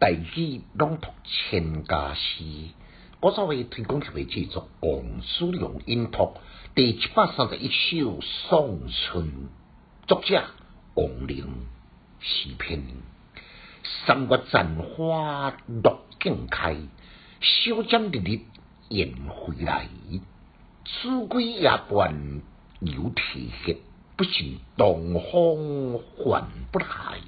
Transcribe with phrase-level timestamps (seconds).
[0.00, 2.44] 大举朗读千家诗，
[3.20, 6.34] 我稍微推广为制作王叔良音读
[6.76, 9.48] 第七百三十一首送春，
[10.06, 10.44] 作者
[10.94, 11.66] 王陵
[12.20, 12.84] 诗篇。
[14.06, 16.76] 三月残花落尽开，
[17.40, 18.42] 小江日日
[18.90, 19.88] 雁回来。
[20.84, 22.42] 子规夜半
[22.78, 23.78] 犹啼血，
[24.16, 27.18] 不信东风还不来。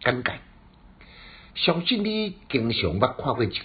[0.00, 0.38] 简介。
[1.54, 3.60] 相信你经常捌看过一句：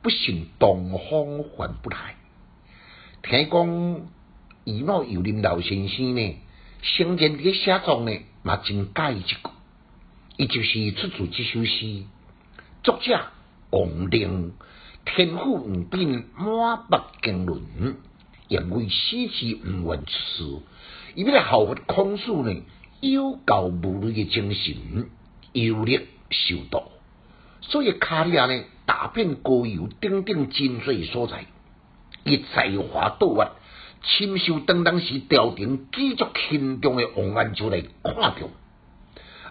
[0.00, 2.16] 不信东风还不来。
[3.22, 4.08] 听讲，
[4.64, 6.36] 余老有林老先生呢，
[6.80, 9.38] 生前伫写作呢，嘛真介意一句，
[10.38, 12.04] 伊就是出自这首诗。
[12.82, 13.20] 作者
[13.70, 14.52] 王陵，
[15.04, 17.96] 天赋毋变，满腹经纶，
[18.48, 20.60] 因为诗词毋愿出世，
[21.14, 22.62] 伊要来效法孔子呢，
[23.00, 25.10] 有教无类嘅精神，
[25.52, 26.00] 有力。
[26.32, 26.88] 修道，
[27.60, 31.46] 所以卡利亚呢，大遍高游顶顶精髓所在，
[32.24, 33.52] 伊才华多挖，
[34.02, 38.48] 亲手当当时朝廷举足轻重的王安石来看着，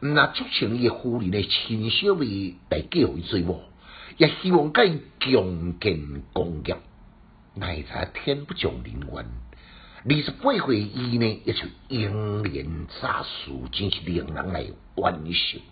[0.00, 3.60] 那促成伊夫人的亲小妹来叫伊做某，
[4.16, 6.76] 也希望甲伊强建功业，
[7.54, 9.26] 奈才天不降人愿，
[10.04, 15.62] 二十八岁伊呢，也就英年早逝，真是令人来惋惜。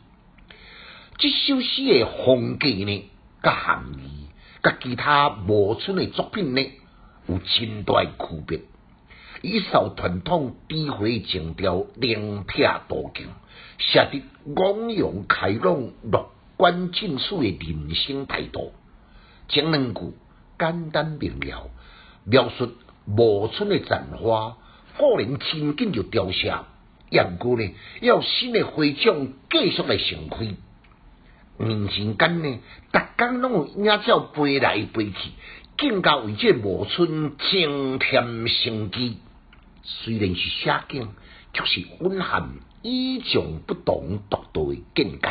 [1.18, 3.10] 这首诗的风格呢，
[3.42, 4.26] 甲含义，
[4.62, 6.60] 甲其他无春的作品呢，
[7.26, 8.60] 有真大区别。
[9.40, 13.28] 以受传统智慧情调，灵铁多强，
[13.78, 14.22] 写得
[14.56, 18.74] 昂扬开朗、乐观正史的人生态度。
[19.48, 20.12] 前两句
[20.58, 21.70] 简单明了，
[22.24, 22.74] 描述
[23.06, 24.58] 无春的残花，
[24.98, 26.54] 果然亲近就凋谢。
[27.08, 30.54] 杨过呢，要新的花种继续来盛开。
[31.58, 32.58] 年前间呢，
[32.92, 35.30] 逐工拢有野鸟飞来飞去，
[35.78, 39.18] 更加为这无春增添生机。
[39.82, 41.08] 虽然是写景，
[41.52, 42.50] 却是蕴含
[42.82, 45.28] 与众不同、独到的境界。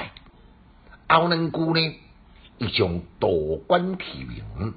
[1.07, 1.95] 后两句呢，
[2.57, 4.73] 一种多关提名，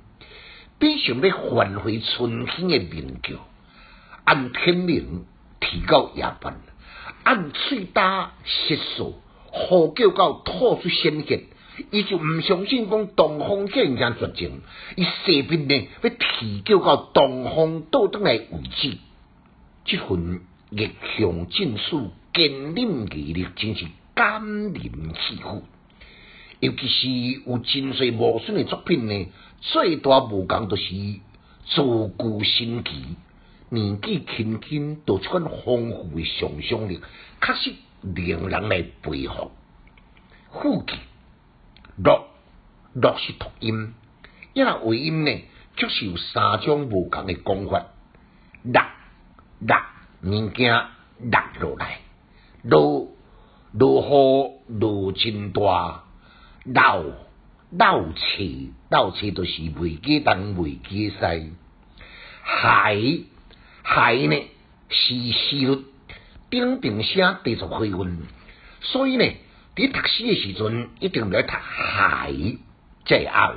[0.79, 3.37] 必须要唤回春天的名叫，
[4.25, 5.25] 按天命
[5.61, 6.61] 提高夜半，
[7.25, 9.15] 按吹打瑟索。
[9.51, 11.45] 呼叫到吐出鲜血，
[11.91, 14.61] 伊就毋相信讲东方这样绝情，
[14.97, 18.99] 伊势必呢要提叫到东方倒转来为止。
[19.85, 25.63] 这份逆向战术、坚韧毅力，真是感人肺腑。
[26.61, 27.09] 尤其是
[27.47, 29.27] 有真岁无损的作品呢，
[29.61, 30.85] 最大无共就是
[31.67, 31.83] 自
[32.17, 32.91] 古新奇，
[33.71, 37.01] 年纪轻轻都出款丰富的想象力，
[37.41, 37.73] 确实。
[38.03, 39.53] 令人来佩服。
[40.53, 40.95] 副句
[41.97, 42.29] 落
[42.95, 43.95] 落是读音，
[44.55, 45.45] 因为尾音呢，
[45.77, 47.87] 就是有三种无同的讲法。
[48.63, 48.83] 落
[49.61, 49.77] 落
[50.23, 50.73] 物件
[51.21, 52.01] 落落来，
[52.63, 53.09] 落
[53.73, 54.03] 落
[54.69, 56.05] 雨落真大，
[56.65, 57.13] 漏
[57.71, 61.53] 漏气漏气都是未记东未记西。
[62.43, 62.97] 海
[63.83, 64.51] 海呢
[64.89, 65.85] 是湿
[66.51, 68.19] 顶顶写地足回温，
[68.81, 69.25] 所以呢，
[69.77, 72.33] 伫读诗的时阵一定要读海
[73.05, 73.55] 再拗。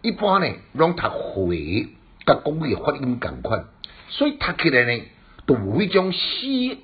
[0.00, 1.88] 一般呢，拢读会，
[2.24, 3.66] 甲讲的发音共款，
[4.08, 5.02] 所以读起来呢，
[5.44, 6.18] 都有一种诗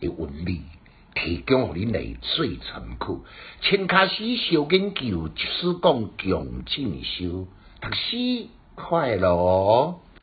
[0.00, 0.60] 的韵味，
[1.14, 3.20] 提供互恁来做参考。
[3.62, 7.48] 千卡诗小研究，就是讲强进修，
[7.80, 10.00] 读诗快乐。